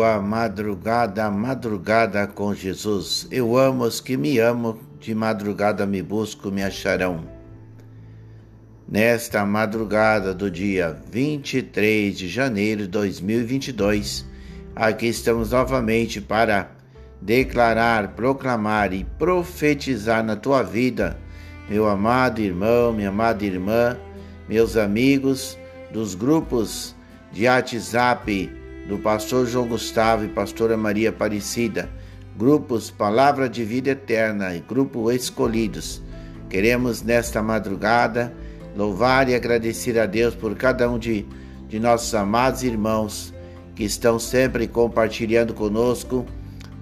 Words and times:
boa 0.00 0.18
madrugada, 0.18 1.30
madrugada 1.30 2.26
com 2.26 2.54
Jesus. 2.54 3.28
Eu 3.30 3.54
amo 3.54 3.84
os 3.84 4.00
que 4.00 4.16
me 4.16 4.38
amam, 4.38 4.78
de 4.98 5.14
madrugada 5.14 5.84
me 5.84 6.00
busco, 6.00 6.50
me 6.50 6.62
acharão. 6.62 7.22
Nesta 8.88 9.44
madrugada 9.44 10.32
do 10.32 10.50
dia 10.50 10.98
23 11.12 12.16
de 12.16 12.28
janeiro 12.28 12.84
de 12.84 12.88
2022, 12.88 14.24
aqui 14.74 15.08
estamos 15.08 15.50
novamente 15.50 16.18
para 16.18 16.70
declarar, 17.20 18.14
proclamar 18.14 18.94
e 18.94 19.04
profetizar 19.04 20.24
na 20.24 20.34
tua 20.34 20.62
vida, 20.62 21.18
meu 21.68 21.86
amado 21.86 22.40
irmão, 22.40 22.90
minha 22.94 23.10
amada 23.10 23.44
irmã, 23.44 23.98
meus 24.48 24.78
amigos 24.78 25.58
dos 25.92 26.14
grupos 26.14 26.96
de 27.30 27.46
WhatsApp 27.46 28.59
do 28.88 28.98
pastor 28.98 29.46
João 29.46 29.68
Gustavo 29.68 30.24
e 30.24 30.28
pastora 30.28 30.76
Maria 30.76 31.10
Aparecida, 31.10 31.88
grupos 32.36 32.90
Palavra 32.90 33.48
de 33.48 33.64
Vida 33.64 33.90
Eterna 33.90 34.54
e 34.54 34.60
Grupo 34.60 35.10
Escolhidos. 35.10 36.02
Queremos 36.48 37.02
nesta 37.02 37.42
madrugada 37.42 38.32
louvar 38.76 39.28
e 39.28 39.34
agradecer 39.34 39.98
a 39.98 40.06
Deus 40.06 40.34
por 40.34 40.56
cada 40.56 40.90
um 40.90 40.98
de, 40.98 41.26
de 41.68 41.78
nossos 41.78 42.14
amados 42.14 42.62
irmãos 42.62 43.32
que 43.74 43.84
estão 43.84 44.18
sempre 44.18 44.66
compartilhando 44.66 45.54
conosco 45.54 46.26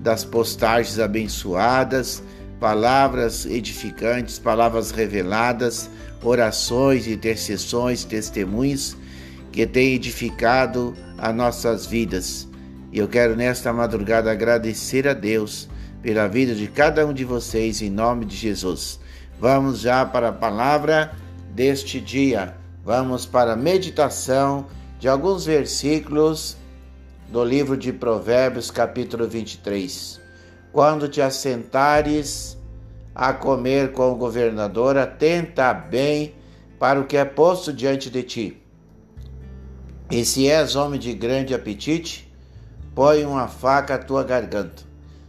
das 0.01 0.25
postagens 0.25 0.99
abençoadas, 0.99 2.23
palavras 2.61 3.47
edificantes, 3.47 4.39
palavras 4.39 4.91
reveladas, 4.91 5.91
orações, 6.23 7.07
intercessões, 7.07 8.05
testemunhos 8.05 8.97
que 9.59 9.67
têm 9.67 9.95
edificado 9.95 10.95
as 11.19 11.35
nossas 11.35 11.85
vidas. 11.85 12.47
E 12.93 12.99
eu 13.01 13.09
quero 13.09 13.35
nesta 13.35 13.73
madrugada 13.73 14.31
agradecer 14.31 15.09
a 15.09 15.13
Deus 15.13 15.69
pela 16.01 16.29
vida 16.29 16.55
de 16.55 16.69
cada 16.69 17.05
um 17.05 17.13
de 17.13 17.25
vocês 17.25 17.83
em 17.83 17.91
nome 17.91 18.25
de 18.25 18.37
Jesus. 18.37 19.01
Vamos 19.41 19.81
já 19.81 20.07
para 20.07 20.29
a 20.29 20.33
palavra 20.33 21.11
deste 21.57 22.01
dia. 22.01 22.55
Vamos 22.85 23.27
para 23.27 23.55
a 23.55 23.57
meditação 23.57 24.67
de 25.01 25.09
alguns 25.09 25.47
versículos 25.47 26.57
do 27.29 27.43
livro 27.43 27.77
de 27.77 27.93
Provérbios, 27.93 28.71
capítulo 28.71 29.27
23. 29.27 30.21
Quando 30.71 31.09
te 31.09 31.21
assentares 31.21 32.57
a 33.13 33.33
comer 33.33 33.91
com 33.91 34.13
o 34.13 34.17
governador, 34.17 34.97
atenta 34.97 35.75
bem 35.75 36.33
para 36.79 37.01
o 37.01 37.07
que 37.07 37.17
é 37.17 37.25
posto 37.25 37.73
diante 37.73 38.09
de 38.09 38.23
ti 38.23 38.63
e 40.11 40.25
se 40.25 40.49
és 40.49 40.75
homem 40.75 40.99
de 40.99 41.13
grande 41.13 41.55
apetite, 41.55 42.33
põe 42.95 43.25
uma 43.25 43.47
faca 43.47 43.95
à 43.95 43.99
tua 43.99 44.25
garganta. 44.25 44.83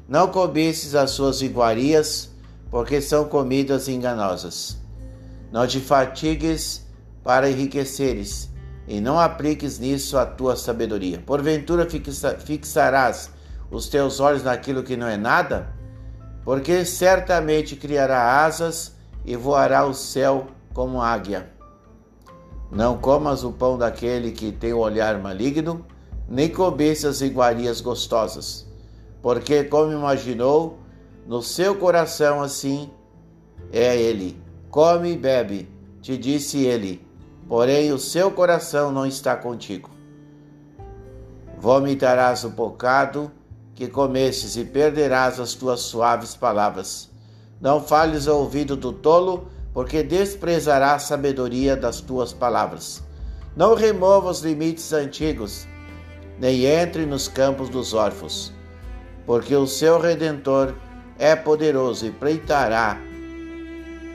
Não 0.07 0.29
cobices 0.29 0.95
as 0.95 1.11
suas 1.11 1.41
iguarias, 1.41 2.29
porque 2.71 3.01
são 3.01 3.25
comidas 3.25 3.87
enganosas. 3.87 4.77
Não 5.51 5.67
te 5.67 5.79
fatigues 5.79 6.85
para 7.23 7.49
enriqueceres, 7.49 8.49
e 8.87 9.01
não 9.01 9.19
apliques 9.19 9.77
nisso 9.77 10.17
a 10.17 10.25
tua 10.25 10.55
sabedoria. 10.55 11.19
Porventura 11.19 11.87
fixarás 12.39 13.31
os 13.69 13.87
teus 13.87 14.19
olhos 14.19 14.43
naquilo 14.43 14.81
que 14.81 14.97
não 14.97 15.07
é 15.07 15.17
nada? 15.17 15.67
Porque 16.43 16.85
certamente 16.85 17.75
criará 17.75 18.43
asas 18.45 18.95
e 19.25 19.35
voará 19.35 19.85
o 19.85 19.93
céu 19.93 20.47
como 20.73 21.01
águia. 21.01 21.58
Não 22.71 22.97
comas 22.97 23.43
o 23.43 23.51
pão 23.51 23.77
daquele 23.77 24.31
que 24.31 24.51
tem 24.51 24.73
o 24.73 24.79
olhar 24.79 25.17
maligno, 25.19 25.85
nem 26.27 26.49
cobiças 26.49 27.21
iguarias 27.21 27.81
gostosas, 27.81 28.67
porque, 29.21 29.63
como 29.63 29.91
imaginou, 29.91 30.77
no 31.25 31.41
seu 31.41 31.75
coração 31.75 32.41
assim 32.41 32.91
é 33.71 33.95
ele. 33.99 34.39
Come 34.69 35.13
e 35.13 35.17
bebe, 35.17 35.67
te 36.01 36.15
disse 36.15 36.63
ele, 36.63 37.05
porém 37.47 37.91
o 37.91 37.97
seu 37.97 38.29
coração 38.29 38.91
não 38.91 39.05
está 39.05 39.35
contigo. 39.35 39.89
Vomitarás 41.57 42.43
o 42.43 42.49
bocado 42.49 43.31
que 43.73 43.87
comestes 43.87 44.55
e 44.55 44.63
perderás 44.63 45.39
as 45.39 45.55
tuas 45.55 45.81
suaves 45.81 46.35
palavras. 46.35 47.09
Não 47.59 47.81
fales 47.81 48.27
ao 48.27 48.39
ouvido 48.39 48.75
do 48.77 48.93
tolo, 48.93 49.47
porque 49.73 50.03
desprezará 50.03 50.93
a 50.95 50.99
sabedoria 50.99 51.75
das 51.75 52.01
tuas 52.01 52.33
palavras. 52.33 53.03
Não 53.55 53.75
remova 53.75 54.29
os 54.29 54.41
limites 54.41 54.93
antigos, 54.93 55.67
nem 56.39 56.65
entre 56.65 57.05
nos 57.05 57.27
campos 57.27 57.69
dos 57.69 57.93
órfãos, 57.93 58.53
porque 59.25 59.55
o 59.55 59.67
seu 59.67 59.99
redentor 59.99 60.73
é 61.17 61.35
poderoso 61.35 62.05
e 62.05 62.11
pleitará 62.11 62.97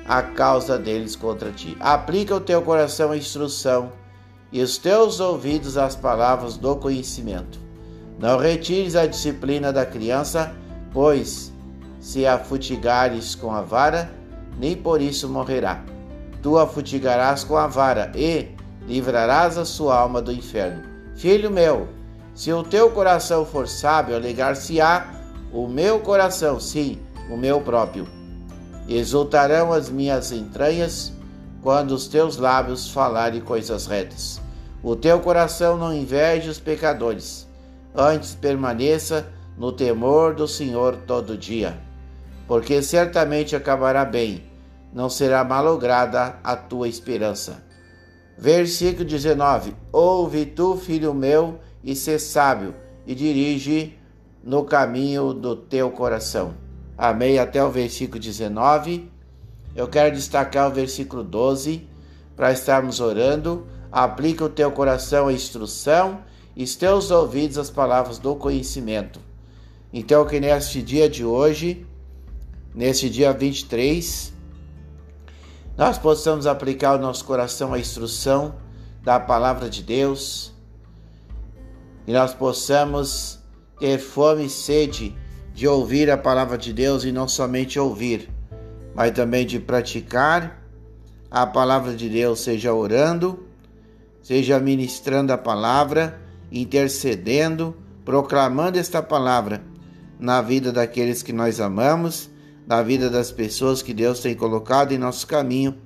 a 0.07 0.23
causa 0.23 0.79
deles 0.79 1.17
contra 1.17 1.51
ti. 1.51 1.77
Aplica 1.81 2.35
o 2.35 2.41
teu 2.41 2.63
coração 2.63 3.13
à 3.13 3.17
instrução 3.17 3.93
e 4.53 4.63
os 4.63 4.79
teus 4.79 5.21
ouvidos 5.21 5.77
às 5.77 5.97
palavras 5.97 6.57
do 6.57 6.77
conhecimento. 6.77 7.59
Não 8.19 8.39
retires 8.39 8.95
a 8.95 9.07
disciplina 9.07 9.73
da 9.73 9.85
criança, 9.85 10.55
pois 10.93 11.53
se 11.99 12.27
a 12.27 12.39
futigares 12.39 13.35
com 13.35 13.51
a 13.51 13.63
vara, 13.63 14.11
nem 14.59 14.77
por 14.77 15.01
isso 15.01 15.29
morrerá. 15.29 15.83
Tu 16.43 16.59
a 16.59 16.67
futigarás 16.67 17.43
com 17.43 17.57
a 17.57 17.67
vara 17.67 18.13
e 18.15 18.49
livrarás 18.87 19.57
a 19.57 19.65
sua 19.65 19.97
alma 19.97 20.21
do 20.21 20.33
inferno. 20.33 20.83
Filho 21.17 21.51
meu, 21.51 21.89
se 22.35 22.53
o 22.53 22.63
teu 22.63 22.91
coração 22.91 23.47
for 23.47 23.67
sábio, 23.67 24.15
alegar-se-á 24.15 25.07
o 25.53 25.67
meu 25.67 26.01
coração, 26.01 26.59
sim, 26.61 26.99
o 27.31 27.37
meu 27.37 27.61
próprio. 27.61 28.07
Exultarão 28.89 29.73
as 29.73 29.89
minhas 29.89 30.33
entranhas 30.33 31.13
quando 31.63 31.93
os 31.93 32.07
teus 32.07 32.37
lábios 32.37 32.91
falarem 32.91 33.41
coisas 33.41 33.87
retas. 33.87 34.41
O 34.83 34.95
teu 34.95 35.21
coração 35.21 35.79
não 35.79 35.95
inveje 35.95 36.51
os 36.51 36.61
pecadores, 36.61 37.49
antes 37.95 38.35
permaneça 38.35 39.27
no 39.57 39.73
temor 39.73 40.35
do 40.35 40.47
Senhor 40.47 40.97
todo 41.07 41.39
dia 41.39 41.81
porque 42.47 42.83
certamente 42.83 43.57
acabará 43.57 44.05
bem, 44.05 44.45
não 44.93 45.09
será 45.09 45.43
malograda 45.45 46.39
a 46.43 46.57
tua 46.57 46.89
esperança. 46.89 47.65
Versículo 48.37 49.05
19: 49.05 49.75
Ouve 49.93 50.47
tu, 50.47 50.77
filho 50.77 51.15
meu, 51.15 51.59
e 51.83 51.95
sê 51.95 52.19
sábio, 52.19 52.75
e 53.07 53.15
dirige 53.15 53.99
no 54.43 54.65
caminho 54.65 55.33
do 55.33 55.57
teu 55.57 55.91
coração. 55.91 56.55
Amém. 56.97 57.39
Até 57.39 57.63
o 57.65 57.71
versículo 57.71 58.21
19. 58.21 59.11
Eu 59.75 59.89
quero 59.89 60.15
destacar 60.15 60.71
o 60.71 60.75
versículo 60.75 61.25
12 61.25 61.89
para 62.37 62.53
estarmos 62.53 63.01
orando. 63.01 63.67
Aplica 63.91 64.45
o 64.45 64.49
teu 64.49 64.71
coração 64.71 65.29
à 65.29 65.33
instrução 65.33 66.21
e 66.55 66.63
os 66.65 66.77
teus 66.77 67.11
ouvidos 67.11 67.59
às 67.59 67.71
palavras 67.71 68.19
do 68.19 68.35
conhecimento. 68.37 69.21
Então, 69.93 70.25
que 70.27 70.41
neste 70.41 70.83
dia 70.83 71.09
de 71.09 71.25
hoje 71.25 71.87
nesse 72.75 73.09
dia 73.09 73.33
23, 73.33 74.33
nós 75.77 75.97
possamos 75.97 76.47
aplicar 76.47 76.97
o 76.97 76.99
nosso 76.99 77.25
coração 77.25 77.73
à 77.73 77.79
instrução 77.79 78.57
da 79.03 79.21
palavra 79.21 79.71
de 79.71 79.83
Deus 79.83 80.53
e 82.07 82.13
nós 82.13 82.35
possamos 82.35 83.39
ter 83.79 83.99
fome 83.99 84.47
e 84.47 84.51
sede 84.51 85.17
de 85.55 85.69
ouvir 85.69 86.11
a 86.11 86.19
palavra 86.19 86.59
de 86.59 86.73
Deus 86.73 87.05
e 87.05 87.13
não 87.13 87.29
somente 87.29 87.79
ouvir, 87.79 88.29
mas 88.95 89.13
também 89.13 89.47
de 89.47 89.61
praticar 89.61 90.63
a 91.31 91.47
palavra 91.47 91.95
de 91.95 92.09
Deus, 92.09 92.41
seja 92.41 92.73
orando, 92.73 93.47
seja 94.23 94.59
ministrando 94.59 95.33
a 95.33 95.39
palavra, 95.39 96.21
intercedendo, 96.51 97.77
proclamando 98.05 98.79
esta 98.79 99.03
palavra 99.03 99.63
na 100.19 100.41
vida 100.41 100.73
daqueles 100.73 101.23
que 101.23 101.33
nós 101.33 101.61
amamos 101.61 102.31
da 102.67 102.83
vida 102.83 103.11
das 103.11 103.31
pessoas 103.31 103.83
que 103.83 103.93
Deus 103.93 104.21
tem 104.21 104.35
colocado 104.35 104.93
em 104.93 104.99
nosso 104.99 105.27
caminho, 105.27 105.77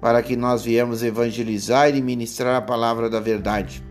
para 0.00 0.22
que 0.22 0.36
nós 0.36 0.64
viemos 0.64 1.02
evangelizar 1.02 1.94
e 1.94 2.02
ministrar 2.02 2.56
a 2.56 2.62
palavra 2.62 3.08
da 3.08 3.20
verdade. 3.20 3.82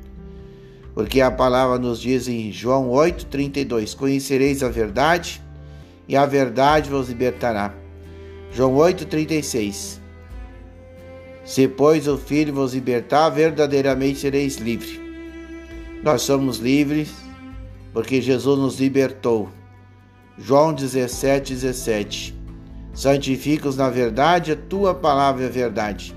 Porque 0.94 1.19
a 1.19 1.31
palavra 1.31 1.77
nos 1.77 2.00
diz 2.00 2.27
em 2.27 2.51
João 2.51 2.89
8,32: 2.89 3.95
Conhecereis 3.95 4.63
a 4.63 4.69
verdade, 4.69 5.42
e 6.07 6.15
a 6.15 6.25
verdade 6.25 6.89
vos 6.89 7.09
libertará. 7.09 7.74
João 8.51 8.75
8,36 8.75 10.00
Se, 11.44 11.68
pois, 11.68 12.07
o 12.07 12.18
Filho 12.18 12.53
vos 12.53 12.74
libertar, 12.74 13.30
verdadeiramente 13.30 14.19
sereis 14.19 14.56
livres. 14.57 15.00
Nós 16.01 16.21
somos 16.21 16.59
livres 16.59 17.12
porque 17.91 18.21
Jesus 18.21 18.59
nos 18.59 18.80
libertou. 18.80 19.50
João 20.37 20.73
17, 20.73 21.53
17. 21.53 22.35
Santifica-os 22.93 23.77
na 23.77 23.89
verdade, 23.89 24.51
a 24.51 24.55
tua 24.55 24.93
palavra 24.93 25.45
é 25.45 25.49
verdade. 25.49 26.15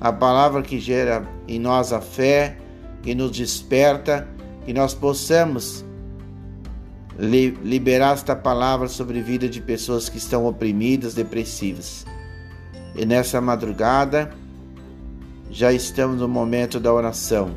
A 0.00 0.12
palavra 0.12 0.62
que 0.62 0.78
gera 0.78 1.26
em 1.48 1.58
nós 1.58 1.92
a 1.92 2.00
fé, 2.00 2.58
que 3.02 3.14
nos 3.14 3.30
desperta 3.30 4.28
que 4.64 4.72
nós 4.72 4.94
possamos 4.94 5.84
liberar 7.18 8.14
esta 8.14 8.34
palavra 8.34 8.88
sobre 8.88 9.20
a 9.20 9.22
vida 9.22 9.48
de 9.48 9.60
pessoas 9.60 10.08
que 10.08 10.18
estão 10.18 10.46
oprimidas, 10.46 11.14
depressivas. 11.14 12.04
E 12.94 13.06
nessa 13.06 13.40
madrugada, 13.40 14.32
já 15.50 15.72
estamos 15.72 16.20
no 16.20 16.28
momento 16.28 16.80
da 16.80 16.92
oração. 16.92 17.50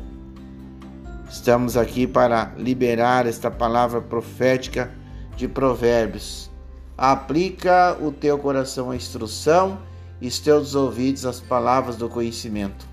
Estamos 1.28 1.76
aqui 1.76 2.06
para 2.06 2.52
liberar 2.56 3.26
esta 3.26 3.50
palavra 3.50 4.00
profética 4.00 4.90
de 5.38 5.46
Provérbios. 5.46 6.50
Aplica 6.96 7.96
o 8.00 8.10
teu 8.10 8.36
coração 8.38 8.90
à 8.90 8.96
instrução 8.96 9.78
e 10.20 10.26
os 10.26 10.40
teus 10.40 10.74
ouvidos 10.74 11.24
às 11.24 11.38
palavras 11.38 11.96
do 11.96 12.08
conhecimento. 12.08 12.84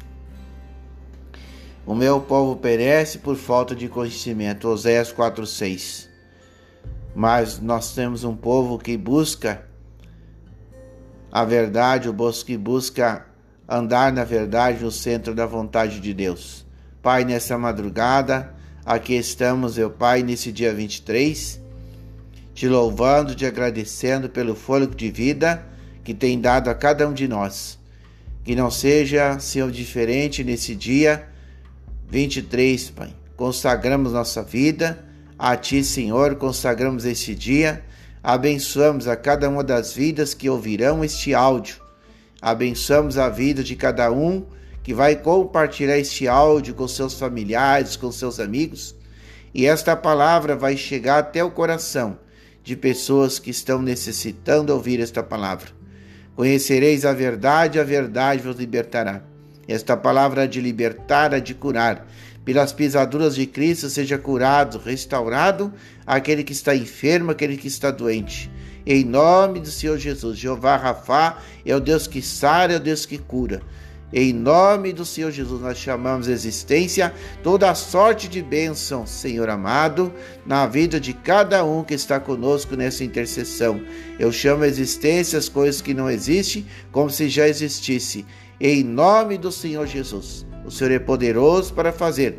O 1.87 1.95
meu 1.95 2.21
povo 2.21 2.55
perece 2.55 3.17
por 3.17 3.35
falta 3.35 3.75
de 3.75 3.87
conhecimento. 3.87 4.67
Oséias 4.67 5.11
4:6. 5.11 6.07
Mas 7.15 7.59
nós 7.59 7.95
temos 7.95 8.23
um 8.23 8.35
povo 8.35 8.77
que 8.77 8.95
busca 8.95 9.65
a 11.31 11.43
verdade, 11.43 12.07
o 12.07 12.13
povo 12.13 12.45
que 12.45 12.57
busca 12.57 13.25
andar 13.67 14.13
na 14.13 14.23
verdade 14.23 14.83
no 14.83 14.91
centro 14.91 15.33
da 15.33 15.47
vontade 15.47 15.99
de 15.99 16.13
Deus. 16.13 16.63
Pai, 17.01 17.25
nessa 17.25 17.57
madrugada, 17.57 18.53
aqui 18.85 19.15
estamos, 19.15 19.77
meu 19.77 19.89
Pai, 19.89 20.21
nesse 20.21 20.51
dia 20.51 20.73
23, 20.73 21.64
te 22.55 22.69
louvando, 22.69 23.35
te 23.35 23.45
agradecendo 23.45 24.29
pelo 24.29 24.55
fôlego 24.55 24.95
de 24.95 25.11
vida 25.11 25.61
que 26.05 26.13
tem 26.13 26.39
dado 26.39 26.69
a 26.69 26.73
cada 26.73 27.05
um 27.05 27.13
de 27.13 27.27
nós. 27.27 27.77
Que 28.45 28.55
não 28.55 28.71
seja, 28.71 29.37
Senhor, 29.39 29.69
diferente 29.69 30.41
nesse 30.41 30.73
dia 30.73 31.27
23, 32.09 32.91
Pai. 32.91 33.13
Consagramos 33.35 34.13
nossa 34.13 34.41
vida 34.41 35.03
a 35.37 35.57
Ti, 35.57 35.83
Senhor, 35.83 36.35
consagramos 36.35 37.03
este 37.03 37.35
dia. 37.35 37.83
Abençoamos 38.23 39.05
a 39.09 39.17
cada 39.17 39.49
uma 39.49 39.63
das 39.63 39.91
vidas 39.91 40.33
que 40.33 40.49
ouvirão 40.49 41.03
este 41.03 41.33
áudio. 41.33 41.75
Abençoamos 42.41 43.17
a 43.17 43.27
vida 43.27 43.61
de 43.63 43.75
cada 43.75 44.09
um 44.11 44.45
que 44.81 44.93
vai 44.93 45.17
compartilhar 45.17 45.97
este 45.97 46.25
áudio 46.25 46.73
com 46.73 46.87
seus 46.87 47.15
familiares, 47.15 47.97
com 47.97 48.11
seus 48.13 48.39
amigos. 48.39 48.95
E 49.53 49.65
esta 49.65 49.93
palavra 49.95 50.55
vai 50.55 50.77
chegar 50.77 51.17
até 51.17 51.43
o 51.43 51.51
coração 51.51 52.23
de 52.65 52.75
pessoas 52.75 53.37
que 53.37 53.51
estão 53.51 53.79
necessitando 53.79 54.73
ouvir 54.73 54.99
esta 54.99 55.21
palavra. 55.21 55.67
Conhecereis 56.35 57.05
a 57.05 57.13
verdade, 57.13 57.79
a 57.79 57.83
verdade 57.83 58.41
vos 58.41 58.57
libertará. 58.57 59.21
Esta 59.67 59.95
palavra 59.95 60.47
de 60.47 60.59
libertar, 60.59 61.39
de 61.39 61.53
curar. 61.53 62.07
Pelas 62.43 62.73
pisaduras 62.73 63.35
de 63.35 63.45
Cristo 63.45 63.87
seja 63.87 64.17
curado, 64.17 64.79
restaurado 64.79 65.71
aquele 66.05 66.43
que 66.43 66.53
está 66.53 66.75
enfermo, 66.75 67.29
aquele 67.29 67.55
que 67.55 67.67
está 67.67 67.91
doente. 67.91 68.51
Em 68.83 69.03
nome 69.03 69.59
do 69.59 69.69
Senhor 69.69 69.99
Jesus, 69.99 70.37
Jeová 70.37 70.75
Rafá 70.75 71.37
é 71.63 71.75
o 71.75 71.79
Deus 71.79 72.07
que 72.07 72.21
sara, 72.21 72.73
é 72.73 72.77
o 72.77 72.79
Deus 72.79 73.05
que 73.05 73.19
cura. 73.19 73.61
Em 74.13 74.31
nome 74.31 74.93
do 74.93 75.03
Senhor 75.03 75.31
Jesus, 75.31 75.61
nós 75.61 75.77
chamamos 75.77 76.27
existência 76.27 77.13
toda 77.41 77.73
sorte 77.73 78.27
de 78.27 78.41
bênção, 78.41 79.05
Senhor 79.05 79.49
amado, 79.49 80.13
na 80.45 80.67
vida 80.67 80.99
de 80.99 81.11
cada 81.11 81.65
um 81.65 81.83
que 81.83 81.95
está 81.95 82.19
conosco 82.19 82.75
nessa 82.75 83.03
intercessão. 83.03 83.81
Eu 84.19 84.31
chamo 84.31 84.63
existência 84.63 85.39
as 85.39 85.49
coisas 85.49 85.81
que 85.81 85.93
não 85.93 86.09
existem 86.09 86.65
como 86.91 87.09
se 87.09 87.27
já 87.27 87.47
existisse 87.47 88.25
em 88.59 88.83
nome 88.83 89.37
do 89.37 89.51
Senhor 89.51 89.87
Jesus. 89.87 90.45
O 90.63 90.71
Senhor 90.71 90.91
é 90.91 90.99
poderoso 90.99 91.73
para 91.73 91.91
fazer 91.91 92.37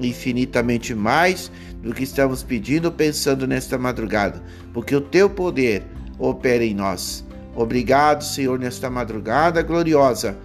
infinitamente 0.00 0.94
mais 0.94 1.50
do 1.80 1.94
que 1.94 2.02
estamos 2.02 2.42
pedindo 2.42 2.86
ou 2.86 2.92
pensando 2.92 3.46
nesta 3.46 3.78
madrugada, 3.78 4.42
porque 4.72 4.94
o 4.94 5.00
teu 5.00 5.30
poder 5.30 5.84
opera 6.18 6.64
em 6.64 6.74
nós. 6.74 7.24
Obrigado, 7.54 8.24
Senhor, 8.24 8.58
nesta 8.58 8.90
madrugada 8.90 9.62
gloriosa. 9.62 10.36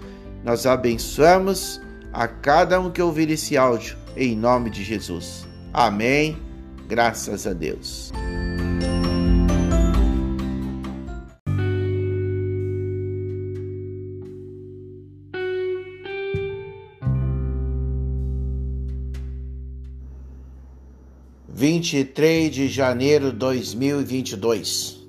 Nós 0.44 0.66
abençoamos 0.66 1.82
a 2.12 2.28
cada 2.28 2.80
um 2.80 2.90
que 2.90 3.02
ouvir 3.02 3.30
esse 3.30 3.58
áudio, 3.58 3.98
em 4.16 4.36
nome 4.36 4.70
de 4.70 4.84
Jesus. 4.84 5.48
Amém. 5.74 6.38
Graças 6.88 7.46
a 7.46 7.54
Deus. 7.54 8.12
23 21.60 22.56
de 22.56 22.70
janeiro 22.70 23.34
de 23.34 23.38
2022. 23.38 25.06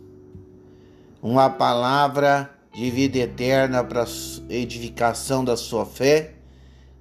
Uma 1.22 1.48
palavra 1.48 2.50
de 2.72 2.90
vida 2.90 3.18
eterna 3.18 3.82
para 3.82 4.04
edificação 4.48 5.44
da 5.44 5.56
sua 5.56 5.84
fé 5.84 6.34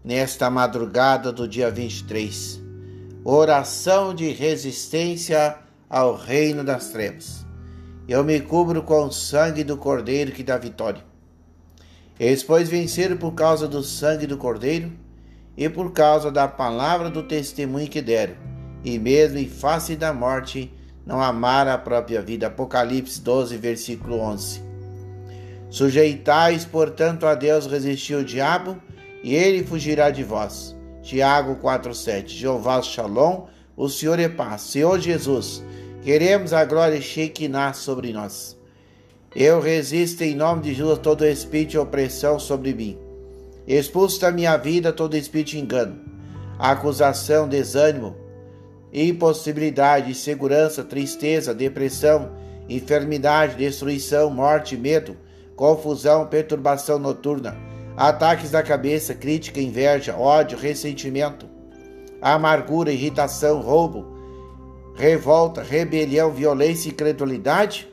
nesta 0.03 0.49
madrugada 0.49 1.31
do 1.31 1.47
dia 1.47 1.69
23. 1.69 2.59
Oração 3.23 4.13
de 4.13 4.31
resistência 4.31 5.57
ao 5.89 6.15
reino 6.15 6.63
das 6.63 6.89
trevas. 6.89 7.45
Eu 8.07 8.23
me 8.23 8.39
cubro 8.39 8.81
com 8.81 9.05
o 9.05 9.11
sangue 9.11 9.63
do 9.63 9.77
Cordeiro 9.77 10.31
que 10.31 10.43
dá 10.43 10.57
vitória. 10.57 11.03
Eles, 12.19 12.43
pois, 12.43 12.67
venceram 12.67 13.17
por 13.17 13.33
causa 13.33 13.67
do 13.67 13.83
sangue 13.83 14.25
do 14.25 14.37
Cordeiro 14.37 14.91
e 15.55 15.69
por 15.69 15.91
causa 15.91 16.31
da 16.31 16.47
palavra 16.47 17.09
do 17.09 17.23
testemunho 17.23 17.87
que 17.87 18.01
deram 18.01 18.49
e 18.83 18.97
mesmo 18.97 19.37
em 19.37 19.47
face 19.47 19.95
da 19.95 20.13
morte, 20.13 20.73
não 21.05 21.21
amar 21.21 21.67
a 21.67 21.77
própria 21.77 22.21
vida. 22.21 22.47
Apocalipse 22.47 23.21
12, 23.21 23.57
versículo 23.57 24.19
11. 24.19 24.68
Sujeitais, 25.69 26.65
portanto, 26.65 27.25
a 27.25 27.35
Deus, 27.35 27.67
resistir 27.67 28.15
o 28.15 28.25
diabo, 28.25 28.77
e 29.23 29.35
ele 29.35 29.63
fugirá 29.63 30.09
de 30.09 30.23
vós. 30.23 30.75
Tiago 31.01 31.55
4,7. 31.55 32.27
Jeová 32.27 32.81
Shalom, 32.81 33.45
o 33.77 33.87
Senhor 33.87 34.19
é 34.19 34.27
paz. 34.27 34.61
Senhor 34.61 34.99
Jesus, 34.99 35.63
queremos 36.01 36.53
a 36.53 36.65
glória 36.65 36.99
Shekinah 36.99 37.73
sobre 37.73 38.11
nós. 38.11 38.57
Eu 39.35 39.61
resisto 39.61 40.23
em 40.23 40.35
nome 40.35 40.63
de 40.63 40.73
Jesus 40.73 40.99
todo 40.99 41.25
espírito 41.25 41.71
de 41.71 41.77
opressão 41.77 42.39
sobre 42.39 42.73
mim. 42.73 42.97
Expulso 43.67 44.19
da 44.21 44.31
minha 44.31 44.57
vida 44.57 44.91
todo 44.91 45.15
espírito 45.15 45.51
de 45.51 45.59
engano, 45.59 45.99
acusação, 46.57 47.47
desânimo, 47.47 48.15
impossibilidade, 48.91 50.09
insegurança, 50.09 50.83
tristeza, 50.83 51.53
depressão, 51.53 52.31
enfermidade, 52.67 53.55
destruição, 53.55 54.31
morte, 54.31 54.75
medo, 54.75 55.15
confusão, 55.59 56.25
perturbação 56.25 56.97
noturna, 56.97 57.57
ataques 57.97 58.49
da 58.49 58.63
cabeça, 58.63 59.13
crítica, 59.13 59.59
inveja, 59.59 60.15
ódio, 60.15 60.57
ressentimento, 60.57 61.49
amargura, 62.21 62.93
irritação, 62.93 63.59
roubo, 63.59 64.05
revolta, 64.95 65.61
rebelião, 65.61 66.31
violência 66.31 66.87
e 66.87 66.93
incredulidade, 66.93 67.89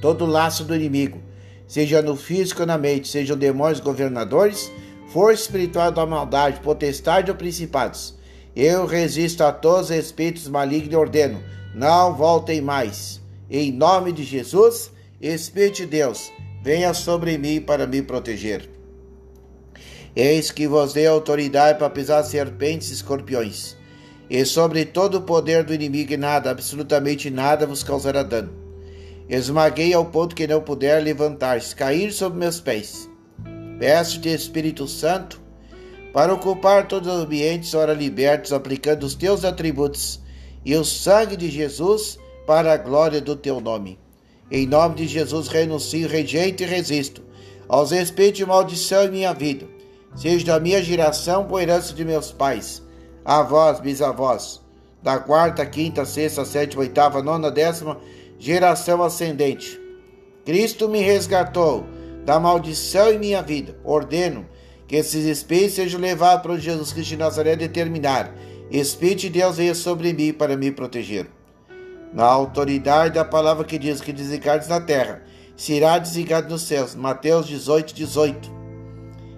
todo 0.00 0.26
laço 0.26 0.64
do 0.64 0.74
inimigo, 0.74 1.22
seja 1.68 2.02
no 2.02 2.16
físico 2.16 2.62
ou 2.62 2.66
na 2.66 2.76
mente, 2.76 3.06
sejam 3.06 3.36
demônios 3.36 3.78
governadores, 3.78 4.68
força 5.12 5.42
espiritual 5.42 5.92
da 5.92 6.04
maldade, 6.04 6.58
potestade 6.62 7.30
ou 7.30 7.36
principados, 7.36 8.18
eu 8.56 8.86
resisto 8.86 9.44
a 9.44 9.52
todos 9.52 9.90
os 9.90 9.96
espíritos 9.96 10.48
malignos 10.48 10.92
e 10.92 10.96
ordeno: 10.96 11.40
não 11.76 12.12
voltem 12.12 12.60
mais. 12.60 13.20
Em 13.48 13.70
nome 13.70 14.10
de 14.10 14.24
Jesus, 14.24 14.90
Espírito 15.20 15.76
de 15.76 15.86
Deus, 15.86 16.32
venha 16.62 16.94
sobre 16.94 17.36
mim 17.36 17.60
para 17.60 17.86
me 17.86 18.00
proteger. 18.00 18.68
Eis 20.14 20.50
que 20.50 20.68
vos 20.68 20.92
dei 20.92 21.06
autoridade 21.06 21.78
para 21.78 21.90
pisar 21.90 22.22
serpentes 22.22 22.90
e 22.90 22.94
escorpiões, 22.94 23.76
e 24.30 24.44
sobre 24.44 24.84
todo 24.84 25.16
o 25.16 25.22
poder 25.22 25.64
do 25.64 25.74
inimigo, 25.74 26.12
e 26.12 26.16
nada, 26.16 26.50
absolutamente 26.50 27.30
nada 27.30 27.66
vos 27.66 27.82
causará 27.82 28.22
dano. 28.22 28.52
Esmaguei 29.28 29.92
ao 29.94 30.04
ponto 30.04 30.36
que 30.36 30.46
não 30.46 30.60
puder 30.60 31.02
levantar-se, 31.02 31.74
cair 31.74 32.12
sobre 32.12 32.38
meus 32.38 32.60
pés. 32.60 33.08
Peço-te, 33.78 34.28
Espírito 34.28 34.86
Santo, 34.86 35.40
para 36.12 36.34
ocupar 36.34 36.86
todos 36.86 37.08
os 37.08 37.24
ambientes 37.24 37.72
ora 37.74 37.94
libertos, 37.94 38.52
aplicando 38.52 39.04
os 39.04 39.14
teus 39.14 39.44
atributos 39.44 40.20
e 40.64 40.76
o 40.76 40.84
sangue 40.84 41.36
de 41.36 41.50
Jesus 41.50 42.18
para 42.46 42.74
a 42.74 42.76
glória 42.76 43.20
do 43.20 43.34
teu 43.34 43.60
nome. 43.60 44.01
Em 44.54 44.66
nome 44.66 44.96
de 44.96 45.06
Jesus 45.06 45.48
renuncio, 45.48 46.06
rejeito 46.06 46.62
e 46.62 46.66
resisto 46.66 47.22
aos 47.66 47.90
espíritos 47.90 48.36
de 48.36 48.44
maldição 48.44 49.04
em 49.04 49.10
minha 49.10 49.32
vida, 49.32 49.66
seja 50.14 50.44
da 50.44 50.60
minha 50.60 50.82
geração 50.82 51.46
por 51.46 51.62
herança 51.62 51.94
de 51.94 52.04
meus 52.04 52.30
pais, 52.32 52.82
avós, 53.24 53.80
bisavós, 53.80 54.60
da 55.02 55.18
quarta, 55.18 55.64
quinta, 55.64 56.04
sexta, 56.04 56.44
sétima, 56.44 56.82
oitava, 56.82 57.22
nona, 57.22 57.50
décima 57.50 57.98
geração 58.38 59.02
ascendente. 59.02 59.80
Cristo 60.44 60.86
me 60.86 61.00
resgatou 61.00 61.86
da 62.26 62.38
maldição 62.38 63.10
em 63.10 63.18
minha 63.18 63.40
vida. 63.40 63.78
Ordeno 63.82 64.46
que 64.86 64.96
esses 64.96 65.24
espíritos 65.24 65.76
sejam 65.76 65.98
levados 65.98 66.42
para 66.42 66.58
Jesus 66.58 66.92
Cristo 66.92 67.08
de 67.08 67.16
Nazaré 67.16 67.56
determinar, 67.56 68.30
Espírito 68.70 69.20
de 69.20 69.30
Deus 69.30 69.56
venha 69.56 69.74
sobre 69.74 70.12
mim 70.12 70.30
para 70.30 70.58
me 70.58 70.70
proteger. 70.70 71.26
Na 72.12 72.26
autoridade 72.26 73.14
da 73.14 73.24
palavra 73.24 73.64
que 73.64 73.78
diz 73.78 74.02
que 74.02 74.12
desligares 74.12 74.68
na 74.68 74.78
terra, 74.78 75.22
será 75.56 75.98
desligado 75.98 76.50
nos 76.50 76.62
céus. 76.62 76.94
Mateus 76.94 77.46
18, 77.46 77.94
18. 77.94 78.50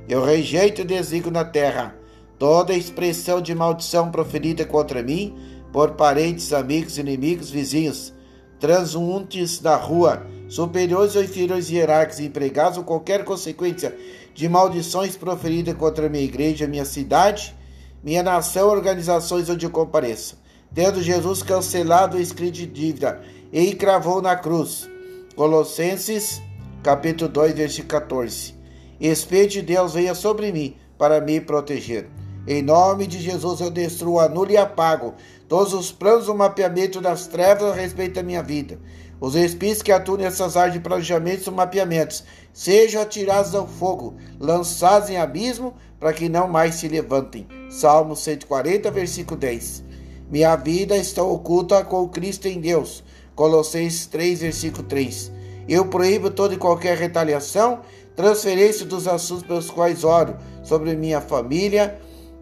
Eu 0.08 0.24
rejeito 0.24 0.80
e 0.80 0.84
desligo 0.84 1.30
na 1.30 1.44
terra 1.44 1.94
toda 2.36 2.74
expressão 2.74 3.40
de 3.40 3.54
maldição 3.54 4.10
proferida 4.10 4.64
contra 4.64 5.02
mim 5.04 5.36
por 5.72 5.92
parentes, 5.92 6.52
amigos, 6.52 6.98
inimigos, 6.98 7.48
vizinhos, 7.48 8.12
transuntes 8.58 9.60
da 9.60 9.76
rua, 9.76 10.26
superiores 10.48 11.14
ou 11.14 11.22
inferiores 11.22 11.70
hierarcas, 11.70 12.18
empregados 12.18 12.76
ou 12.76 12.84
qualquer 12.84 13.24
consequência 13.24 13.96
de 14.34 14.48
maldições 14.48 15.16
proferidas 15.16 15.74
contra 15.74 16.08
minha 16.08 16.24
igreja, 16.24 16.66
minha 16.66 16.84
cidade, 16.84 17.54
minha 18.02 18.22
nação, 18.22 18.68
organizações 18.68 19.48
onde 19.48 19.64
eu 19.64 19.70
compareça. 19.70 20.42
Tendo 20.74 21.00
Jesus 21.00 21.40
cancelado 21.40 22.16
o 22.16 22.20
escrito 22.20 22.54
de 22.54 22.66
dívida 22.66 23.22
e 23.52 23.70
encravou 23.70 24.20
na 24.20 24.34
cruz. 24.34 24.90
Colossenses, 25.36 26.42
capítulo 26.82 27.30
2, 27.30 27.54
versículo 27.54 27.88
14. 27.90 28.54
Espírito 29.00 29.52
de 29.52 29.62
Deus 29.62 29.94
venha 29.94 30.16
sobre 30.16 30.50
mim 30.50 30.74
para 30.98 31.20
me 31.20 31.40
proteger. 31.40 32.10
Em 32.44 32.60
nome 32.60 33.06
de 33.06 33.20
Jesus 33.20 33.60
eu 33.60 33.70
destruo, 33.70 34.18
anulo 34.18 34.50
e 34.50 34.56
apago 34.56 35.14
todos 35.48 35.72
os 35.72 35.92
planos 35.92 36.26
do 36.26 36.34
mapeamento 36.34 37.00
das 37.00 37.28
trevas 37.28 37.70
a 37.70 37.74
respeito 37.74 38.14
da 38.14 38.24
minha 38.24 38.42
vida. 38.42 38.80
Os 39.20 39.36
espíritos 39.36 39.80
que 39.80 39.92
atuam 39.92 40.18
nessas 40.18 40.56
áreas 40.56 40.74
de 40.74 40.80
planejamentos 40.80 41.46
e 41.46 41.50
mapeamentos 41.52 42.24
sejam 42.52 43.00
atirados 43.00 43.54
ao 43.54 43.68
fogo, 43.68 44.16
lançados 44.40 45.08
em 45.08 45.18
abismo, 45.18 45.72
para 46.00 46.12
que 46.12 46.28
não 46.28 46.48
mais 46.48 46.74
se 46.74 46.88
levantem. 46.88 47.46
Salmo 47.70 48.16
140, 48.16 48.90
versículo 48.90 49.38
10. 49.38 49.84
Minha 50.30 50.56
vida 50.56 50.96
está 50.96 51.22
oculta 51.22 51.84
com 51.84 52.08
Cristo 52.08 52.46
em 52.46 52.60
Deus. 52.60 53.04
Colossenses 53.34 54.06
3, 54.06 54.40
versículo 54.40 54.84
3. 54.84 55.32
Eu 55.68 55.86
proíbo 55.86 56.30
toda 56.30 56.54
e 56.54 56.58
qualquer 56.58 56.96
retaliação, 56.96 57.80
transferência 58.14 58.86
dos 58.86 59.08
assuntos 59.08 59.44
pelos 59.44 59.70
quais 59.70 60.04
oro 60.04 60.36
sobre 60.62 60.94
minha 60.94 61.20
família, 61.20 61.98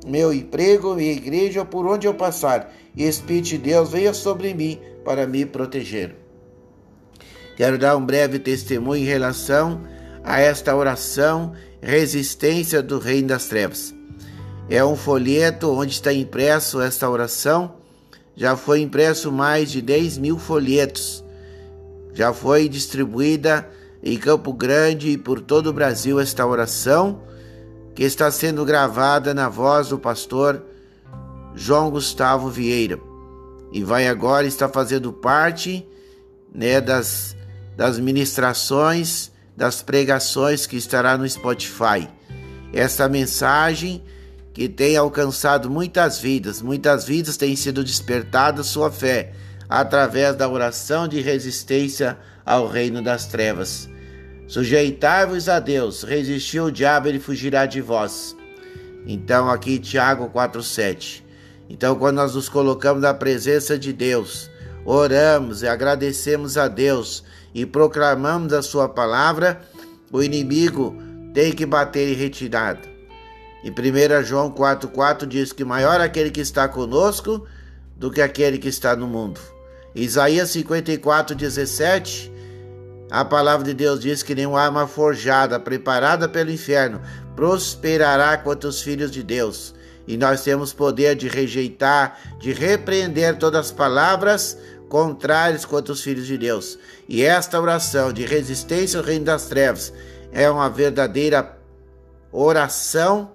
meu 0.06 0.32
emprego, 0.32 0.94
minha 0.94 1.12
igreja, 1.12 1.64
por 1.64 1.86
onde 1.86 2.06
eu 2.06 2.14
passar. 2.14 2.72
E 2.96 3.04
Espírito 3.04 3.50
de 3.50 3.58
Deus 3.58 3.90
venha 3.90 4.12
sobre 4.12 4.52
mim 4.54 4.78
para 5.04 5.26
me 5.26 5.46
proteger. 5.46 6.16
Quero 7.56 7.78
dar 7.78 7.96
um 7.96 8.04
breve 8.04 8.38
testemunho 8.38 9.02
em 9.02 9.06
relação 9.06 9.82
a 10.24 10.40
esta 10.40 10.74
oração 10.74 11.52
Resistência 11.80 12.80
do 12.82 12.98
Reino 12.98 13.28
das 13.28 13.46
Trevas. 13.46 13.94
É 14.72 14.82
um 14.82 14.96
folheto 14.96 15.70
onde 15.70 15.92
está 15.92 16.14
impresso 16.14 16.80
esta 16.80 17.06
oração. 17.06 17.74
Já 18.34 18.56
foi 18.56 18.80
impresso 18.80 19.30
mais 19.30 19.70
de 19.70 19.82
10 19.82 20.16
mil 20.16 20.38
folhetos. 20.38 21.22
Já 22.14 22.32
foi 22.32 22.70
distribuída 22.70 23.68
em 24.02 24.16
Campo 24.16 24.50
Grande 24.50 25.10
e 25.10 25.18
por 25.18 25.42
todo 25.42 25.66
o 25.66 25.74
Brasil 25.74 26.18
esta 26.18 26.46
oração, 26.46 27.20
que 27.94 28.02
está 28.02 28.30
sendo 28.30 28.64
gravada 28.64 29.34
na 29.34 29.46
voz 29.46 29.90
do 29.90 29.98
pastor 29.98 30.62
João 31.54 31.90
Gustavo 31.90 32.48
Vieira. 32.48 32.98
E 33.74 33.84
vai 33.84 34.08
agora 34.08 34.46
estar 34.46 34.70
fazendo 34.70 35.12
parte 35.12 35.86
né, 36.50 36.80
das 36.80 37.36
das 37.76 37.98
ministrações, 37.98 39.30
das 39.54 39.82
pregações 39.82 40.66
que 40.66 40.78
estará 40.78 41.18
no 41.18 41.28
Spotify. 41.28 42.08
Esta 42.72 43.06
mensagem 43.06 44.02
que 44.52 44.68
tem 44.68 44.96
alcançado 44.96 45.70
muitas 45.70 46.18
vidas, 46.18 46.60
muitas 46.60 47.04
vidas 47.04 47.36
têm 47.36 47.56
sido 47.56 47.82
despertadas 47.82 48.66
sua 48.66 48.90
fé 48.90 49.32
através 49.68 50.36
da 50.36 50.48
oração 50.48 51.08
de 51.08 51.20
resistência 51.20 52.18
ao 52.44 52.68
reino 52.68 53.00
das 53.00 53.26
trevas. 53.26 53.88
Sujeitai-vos 54.46 55.48
a 55.48 55.58
Deus, 55.58 56.02
resistir 56.02 56.58
ao 56.58 56.70
diabo, 56.70 57.08
ele 57.08 57.18
fugirá 57.18 57.64
de 57.64 57.80
vós. 57.80 58.36
Então, 59.06 59.48
aqui 59.48 59.78
Tiago 59.78 60.28
4,7. 60.28 61.22
Então, 61.70 61.96
quando 61.96 62.16
nós 62.16 62.34
nos 62.34 62.50
colocamos 62.50 63.02
na 63.02 63.14
presença 63.14 63.78
de 63.78 63.94
Deus, 63.94 64.50
oramos 64.84 65.62
e 65.62 65.66
agradecemos 65.66 66.58
a 66.58 66.68
Deus 66.68 67.24
e 67.54 67.64
proclamamos 67.64 68.52
a 68.52 68.60
sua 68.60 68.88
palavra, 68.90 69.62
o 70.12 70.22
inimigo 70.22 70.94
tem 71.32 71.52
que 71.52 71.64
bater 71.64 72.10
em 72.10 72.14
retirada. 72.14 72.91
Em 73.64 73.70
1 73.70 74.24
João 74.24 74.50
4,4 74.50 75.26
diz 75.26 75.52
que 75.52 75.64
maior 75.64 76.00
aquele 76.00 76.30
que 76.30 76.40
está 76.40 76.66
conosco 76.68 77.46
do 77.96 78.10
que 78.10 78.20
aquele 78.20 78.58
que 78.58 78.68
está 78.68 78.96
no 78.96 79.06
mundo. 79.06 79.40
Isaías 79.94 80.50
54, 80.50 81.36
17, 81.36 82.32
a 83.10 83.24
palavra 83.24 83.64
de 83.66 83.74
Deus 83.74 84.00
diz 84.00 84.22
que 84.22 84.34
nenhuma 84.34 84.60
arma 84.60 84.86
forjada, 84.86 85.60
preparada 85.60 86.28
pelo 86.28 86.50
inferno, 86.50 87.00
prosperará 87.36 88.36
contra 88.38 88.68
os 88.68 88.82
filhos 88.82 89.10
de 89.10 89.22
Deus. 89.22 89.74
E 90.08 90.16
nós 90.16 90.42
temos 90.42 90.72
poder 90.72 91.14
de 91.14 91.28
rejeitar, 91.28 92.18
de 92.40 92.52
repreender 92.52 93.36
todas 93.36 93.66
as 93.66 93.70
palavras 93.70 94.58
contrários 94.88 95.64
contra 95.64 95.92
os 95.92 96.02
filhos 96.02 96.26
de 96.26 96.36
Deus. 96.36 96.78
E 97.08 97.22
esta 97.22 97.60
oração 97.60 98.12
de 98.12 98.24
resistência 98.24 98.98
ao 98.98 99.04
reino 99.04 99.26
das 99.26 99.46
trevas 99.46 99.92
é 100.32 100.50
uma 100.50 100.68
verdadeira 100.68 101.56
oração 102.32 103.30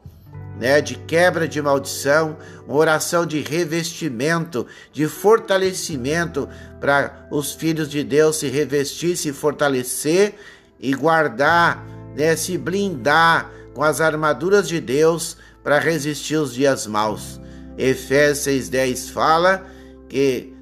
né, 0.60 0.82
de 0.82 0.96
quebra 0.96 1.48
de 1.48 1.62
maldição, 1.62 2.38
uma 2.68 2.78
oração 2.78 3.26
de 3.26 3.42
revestimento, 3.42 4.66
de 4.92 5.08
fortalecimento 5.08 6.50
para 6.80 7.28
os 7.32 7.54
filhos 7.54 7.90
de 7.90 8.04
Deus 8.04 8.38
se 8.38 8.48
revestir, 8.48 9.16
se 9.16 9.32
fortalecer 9.32 10.36
e 10.80 10.94
guardar, 10.94 11.86
né, 12.16 12.36
se 12.36 12.58
blindar 12.58 13.52
com 13.74 13.84
as 13.84 14.02
armaduras 14.02 14.68
de 14.68 14.82
Deus 14.82 15.38
para 15.64 15.80
resistir 15.80 16.38
os 16.38 16.54
dias 16.54 16.88
maus. 16.88 17.40
Efésios 17.78 18.70
6,10 18.70 19.12
fala 19.12 19.66
que 20.10 20.54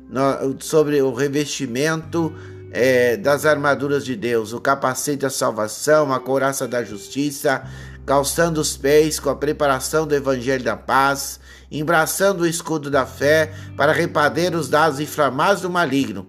sobre 0.60 1.02
o 1.02 1.14
revestimento 1.14 2.34
é, 2.72 3.16
das 3.16 3.46
armaduras 3.46 4.04
de 4.04 4.18
Deus, 4.18 4.52
o 4.52 4.60
capacete 4.60 5.20
da 5.20 5.30
salvação, 5.30 6.12
a 6.12 6.20
couraça 6.20 6.68
da 6.68 6.84
justiça, 6.84 7.64
calçando 8.06 8.62
os 8.62 8.78
pés 8.78 9.20
com 9.20 9.30
a 9.30 9.36
preparação 9.36 10.06
do 10.06 10.14
evangelho 10.14 10.64
da 10.64 10.78
paz, 10.78 11.40
embraçando 11.72 12.44
o 12.44 12.48
escudo 12.48 12.90
da 12.90 13.06
fé 13.06 13.54
para 13.76 13.92
repader 13.92 14.56
os 14.56 14.70
dados 14.70 15.00
inflamados 15.00 15.62
do 15.62 15.70
maligno, 15.70 16.28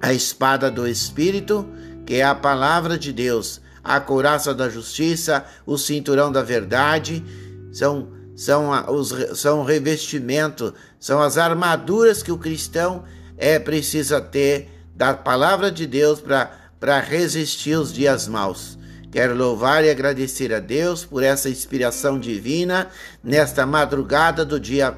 a 0.00 0.12
espada 0.12 0.70
do 0.70 0.86
Espírito, 0.86 1.66
que 2.04 2.16
é 2.16 2.24
a 2.24 2.34
palavra 2.34 2.98
de 2.98 3.12
Deus, 3.12 3.60
a 3.82 4.00
couraça 4.00 4.52
da 4.52 4.68
justiça, 4.68 5.44
o 5.64 5.78
cinturão 5.78 6.30
da 6.32 6.42
verdade, 6.42 7.24
são 7.72 8.16
são, 8.36 8.70
os, 8.92 9.14
são 9.38 9.64
revestimento, 9.64 10.74
são 11.00 11.22
as 11.22 11.38
armaduras 11.38 12.22
que 12.22 12.30
o 12.30 12.36
cristão 12.36 13.02
é 13.38 13.58
precisa 13.58 14.20
ter 14.20 14.68
da 14.94 15.14
palavra 15.14 15.72
de 15.72 15.86
Deus 15.86 16.20
para 16.20 17.00
resistir 17.00 17.78
os 17.78 17.90
dias 17.90 18.28
maus. 18.28 18.78
Quero 19.16 19.34
louvar 19.34 19.82
e 19.82 19.88
agradecer 19.88 20.52
a 20.52 20.60
Deus 20.60 21.02
por 21.02 21.22
essa 21.22 21.48
inspiração 21.48 22.20
divina 22.20 22.88
nesta 23.24 23.64
madrugada 23.64 24.44
do 24.44 24.60
dia 24.60 24.94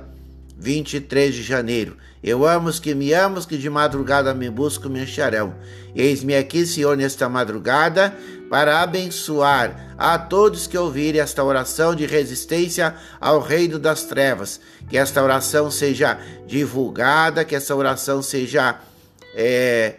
23 0.57 1.33
de 1.33 1.45
janeiro. 1.45 1.97
Eu 2.21 2.45
amo 2.45 2.69
os 2.69 2.81
que 2.81 2.97
me 2.97 3.13
amo, 3.13 3.39
os 3.39 3.47
que 3.47 3.57
de 3.57 3.71
madrugada 3.71 4.35
me 4.35 4.51
buscam, 4.51 4.89
me 4.89 5.03
acharão. 5.03 5.55
Eis-me 5.95 6.35
aqui, 6.35 6.67
Senhor, 6.67 6.97
nesta 6.97 7.29
madrugada, 7.29 8.13
para 8.51 8.83
abençoar 8.83 9.95
a 9.97 10.19
todos 10.19 10.67
que 10.67 10.77
ouvirem 10.77 11.21
esta 11.21 11.45
oração 11.45 11.95
de 11.95 12.05
resistência 12.05 12.97
ao 13.21 13.39
reino 13.39 13.79
das 13.79 14.03
trevas. 14.03 14.61
Que 14.91 14.99
esta 14.99 15.23
oração 15.23 15.71
seja 15.71 16.19
divulgada, 16.45 17.45
que 17.45 17.55
essa 17.55 17.77
oração 17.77 18.21
seja 18.21 18.81
é, 19.33 19.95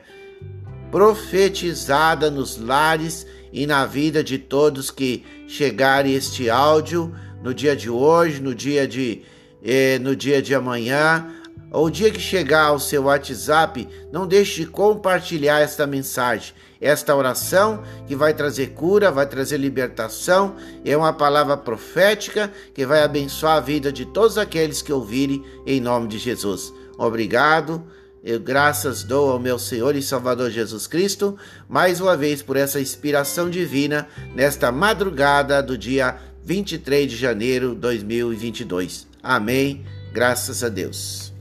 profetizada 0.92 2.30
nos 2.30 2.58
lares 2.58 3.26
e 3.52 3.66
na 3.66 3.86
vida 3.86 4.24
de 4.24 4.38
todos 4.38 4.92
que 4.92 5.24
chegarem 5.48 6.14
este 6.14 6.50
áudio 6.50 7.14
no 7.44 7.54
dia 7.54 7.76
de 7.76 7.90
hoje, 7.90 8.42
no 8.42 8.54
dia 8.54 8.88
de, 8.88 9.22
eh, 9.64 9.98
no 10.00 10.16
dia 10.16 10.42
de 10.42 10.54
amanhã 10.54 11.36
o 11.72 11.90
dia 11.90 12.10
que 12.10 12.20
chegar 12.20 12.66
ao 12.66 12.80
seu 12.80 13.04
WhatsApp, 13.04 13.88
não 14.12 14.26
deixe 14.26 14.62
de 14.62 14.68
compartilhar 14.68 15.60
esta 15.60 15.86
mensagem, 15.86 16.54
esta 16.82 17.16
oração 17.16 17.84
que 18.08 18.16
vai 18.16 18.34
trazer 18.34 18.72
cura, 18.72 19.12
vai 19.12 19.28
trazer 19.28 19.58
libertação, 19.58 20.56
é 20.84 20.98
uma 20.98 21.14
palavra 21.14 21.56
profética 21.56 22.52
que 22.74 22.86
vai 22.86 23.04
abençoar 23.04 23.58
a 23.58 23.62
vida 23.62 23.92
de 23.92 24.06
todos 24.06 24.38
aqueles 24.38 24.82
que 24.82 24.92
ouvirem 24.92 25.44
em 25.66 25.80
nome 25.80 26.08
de 26.08 26.18
Jesus. 26.18 26.74
Obrigado. 26.98 27.84
Eu 28.24 28.40
graças 28.40 29.04
dou 29.04 29.32
ao 29.32 29.40
meu 29.40 29.58
Senhor 29.58 29.96
e 29.96 30.02
Salvador 30.02 30.50
Jesus 30.50 30.88
Cristo, 30.88 31.38
mais 31.68 32.02
uma 32.02 32.18
vez 32.18 32.42
por 32.42 32.58
essa 32.58 32.80
inspiração 32.80 33.50
divina 33.50 34.08
nesta 34.36 34.72
madrugada 34.72 35.64
do 35.64 35.78
dia 35.78 36.18
23 36.44 37.10
de 37.10 37.16
janeiro 37.16 37.74
de 37.74 37.82
2022. 37.82 39.08
Amém 39.24 39.86
Graças 40.12 40.64
a 40.64 40.70
Deus. 40.70 41.39